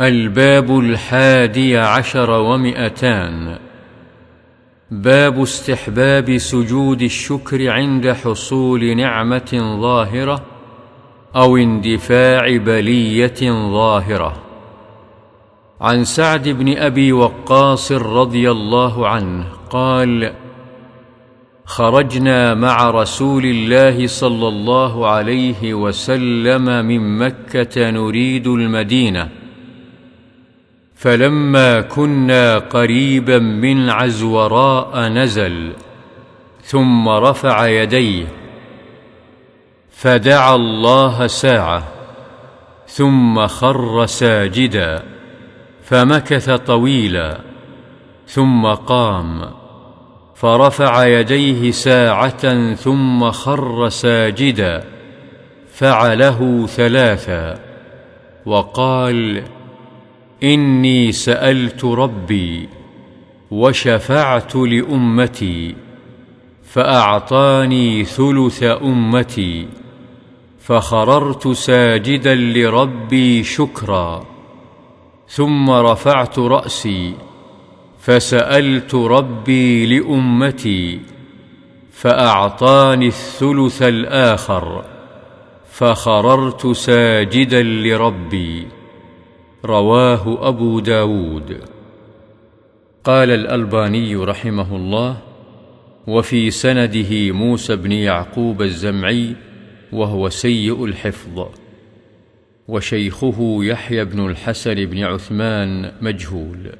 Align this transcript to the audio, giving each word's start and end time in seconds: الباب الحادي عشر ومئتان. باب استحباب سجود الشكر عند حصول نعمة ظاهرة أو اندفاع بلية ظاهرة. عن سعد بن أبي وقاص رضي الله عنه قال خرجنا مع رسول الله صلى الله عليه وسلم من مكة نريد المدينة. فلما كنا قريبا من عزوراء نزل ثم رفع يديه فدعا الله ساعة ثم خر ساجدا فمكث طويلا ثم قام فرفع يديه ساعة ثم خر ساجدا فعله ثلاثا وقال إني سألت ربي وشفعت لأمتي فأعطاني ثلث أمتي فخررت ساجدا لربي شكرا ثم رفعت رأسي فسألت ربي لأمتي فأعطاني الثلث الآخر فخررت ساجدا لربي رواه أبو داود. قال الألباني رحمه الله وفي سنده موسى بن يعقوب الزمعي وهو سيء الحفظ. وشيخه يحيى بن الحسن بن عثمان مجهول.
الباب 0.00 0.78
الحادي 0.78 1.78
عشر 1.78 2.30
ومئتان. 2.30 3.58
باب 4.90 5.42
استحباب 5.42 6.36
سجود 6.38 7.02
الشكر 7.02 7.70
عند 7.70 8.12
حصول 8.12 8.96
نعمة 8.96 9.78
ظاهرة 9.80 10.42
أو 11.36 11.56
اندفاع 11.56 12.56
بلية 12.56 13.70
ظاهرة. 13.70 14.42
عن 15.80 16.04
سعد 16.04 16.48
بن 16.48 16.76
أبي 16.76 17.12
وقاص 17.12 17.92
رضي 17.92 18.50
الله 18.50 19.08
عنه 19.08 19.46
قال 19.70 20.34
خرجنا 21.64 22.54
مع 22.54 22.90
رسول 22.90 23.44
الله 23.44 24.06
صلى 24.06 24.48
الله 24.48 25.08
عليه 25.08 25.74
وسلم 25.74 26.86
من 26.86 27.18
مكة 27.18 27.90
نريد 27.90 28.46
المدينة. 28.46 29.43
فلما 31.04 31.80
كنا 31.80 32.58
قريبا 32.58 33.38
من 33.38 33.90
عزوراء 33.90 35.00
نزل 35.08 35.72
ثم 36.62 37.08
رفع 37.08 37.66
يديه 37.66 38.26
فدعا 39.90 40.54
الله 40.54 41.26
ساعة 41.26 41.82
ثم 42.88 43.46
خر 43.46 44.06
ساجدا 44.06 45.02
فمكث 45.82 46.50
طويلا 46.50 47.38
ثم 48.26 48.66
قام 48.66 49.50
فرفع 50.34 51.06
يديه 51.06 51.70
ساعة 51.70 52.74
ثم 52.74 53.30
خر 53.30 53.88
ساجدا 53.88 54.84
فعله 55.72 56.66
ثلاثا 56.66 57.58
وقال 58.46 59.42
إني 60.44 61.12
سألت 61.12 61.84
ربي 61.84 62.68
وشفعت 63.50 64.56
لأمتي 64.56 65.74
فأعطاني 66.64 68.04
ثلث 68.04 68.62
أمتي 68.62 69.66
فخررت 70.60 71.48
ساجدا 71.48 72.34
لربي 72.34 73.44
شكرا 73.44 74.24
ثم 75.28 75.70
رفعت 75.70 76.38
رأسي 76.38 77.14
فسألت 78.00 78.94
ربي 78.94 79.86
لأمتي 79.86 81.00
فأعطاني 81.92 83.06
الثلث 83.06 83.82
الآخر 83.82 84.84
فخررت 85.70 86.66
ساجدا 86.66 87.62
لربي 87.62 88.66
رواه 89.64 90.48
أبو 90.48 90.80
داود. 90.80 91.60
قال 93.04 93.30
الألباني 93.30 94.16
رحمه 94.16 94.76
الله 94.76 95.16
وفي 96.06 96.50
سنده 96.50 97.32
موسى 97.32 97.76
بن 97.76 97.92
يعقوب 97.92 98.62
الزمعي 98.62 99.36
وهو 99.92 100.28
سيء 100.28 100.84
الحفظ. 100.84 101.46
وشيخه 102.68 103.58
يحيى 103.60 104.04
بن 104.04 104.26
الحسن 104.26 104.74
بن 104.74 105.04
عثمان 105.04 105.92
مجهول. 106.00 106.72